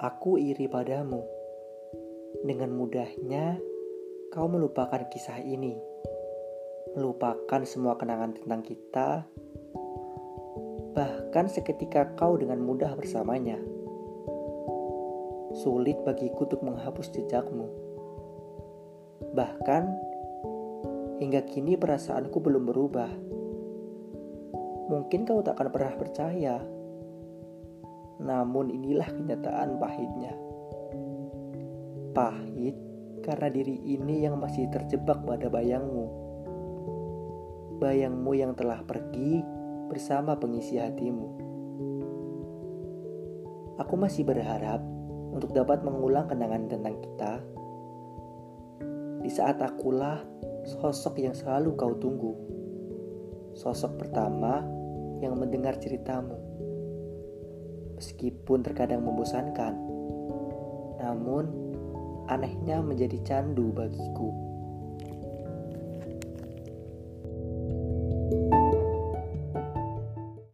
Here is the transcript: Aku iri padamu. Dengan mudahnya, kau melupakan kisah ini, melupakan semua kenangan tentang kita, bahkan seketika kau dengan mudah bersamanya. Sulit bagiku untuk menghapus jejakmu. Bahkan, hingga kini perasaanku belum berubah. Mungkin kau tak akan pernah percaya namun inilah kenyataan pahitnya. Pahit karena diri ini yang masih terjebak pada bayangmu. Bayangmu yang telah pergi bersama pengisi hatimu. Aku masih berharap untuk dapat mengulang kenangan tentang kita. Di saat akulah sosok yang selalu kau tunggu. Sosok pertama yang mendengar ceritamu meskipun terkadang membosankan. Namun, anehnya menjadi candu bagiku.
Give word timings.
Aku 0.00 0.40
iri 0.40 0.64
padamu. 0.64 1.20
Dengan 2.40 2.72
mudahnya, 2.72 3.60
kau 4.32 4.48
melupakan 4.48 4.96
kisah 5.12 5.44
ini, 5.44 5.76
melupakan 6.96 7.60
semua 7.68 8.00
kenangan 8.00 8.32
tentang 8.32 8.64
kita, 8.64 9.28
bahkan 10.96 11.52
seketika 11.52 12.16
kau 12.16 12.40
dengan 12.40 12.64
mudah 12.64 12.96
bersamanya. 12.96 13.60
Sulit 15.60 16.00
bagiku 16.00 16.48
untuk 16.48 16.64
menghapus 16.64 17.12
jejakmu. 17.12 17.68
Bahkan, 19.36 19.82
hingga 21.20 21.44
kini 21.44 21.76
perasaanku 21.76 22.40
belum 22.40 22.64
berubah. 22.72 23.12
Mungkin 24.88 25.28
kau 25.28 25.44
tak 25.44 25.60
akan 25.60 25.68
pernah 25.68 25.92
percaya 26.00 26.79
namun 28.20 28.68
inilah 28.68 29.08
kenyataan 29.08 29.80
pahitnya. 29.80 30.36
Pahit 32.12 32.76
karena 33.24 33.48
diri 33.48 33.80
ini 33.96 34.28
yang 34.28 34.36
masih 34.36 34.68
terjebak 34.68 35.24
pada 35.24 35.48
bayangmu. 35.48 36.06
Bayangmu 37.80 38.32
yang 38.36 38.52
telah 38.52 38.84
pergi 38.84 39.40
bersama 39.88 40.36
pengisi 40.36 40.76
hatimu. 40.76 41.48
Aku 43.80 43.96
masih 43.96 44.28
berharap 44.28 44.84
untuk 45.32 45.56
dapat 45.56 45.80
mengulang 45.80 46.28
kenangan 46.28 46.68
tentang 46.68 47.00
kita. 47.00 47.32
Di 49.24 49.30
saat 49.32 49.64
akulah 49.64 50.20
sosok 50.68 51.16
yang 51.24 51.32
selalu 51.32 51.72
kau 51.72 51.96
tunggu. 51.96 52.36
Sosok 53.56 53.96
pertama 53.96 54.60
yang 55.24 55.40
mendengar 55.40 55.80
ceritamu 55.80 56.49
meskipun 58.00 58.64
terkadang 58.64 59.04
membosankan. 59.04 59.76
Namun, 61.04 61.44
anehnya 62.32 62.80
menjadi 62.80 63.20
candu 63.28 63.76
bagiku. 63.76 64.49